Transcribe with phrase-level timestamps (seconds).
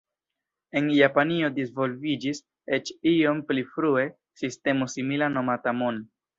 [0.79, 2.41] En Japanio disvolviĝis,
[2.79, 4.09] eĉ iom pli frue,
[4.45, 6.05] sistemo simila nomata "mon".